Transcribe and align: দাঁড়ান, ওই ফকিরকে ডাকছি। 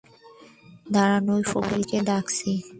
দাঁড়ান, 0.93 1.25
ওই 1.29 1.43
ফকিরকে 1.51 1.97
ডাকছি। 2.09 2.51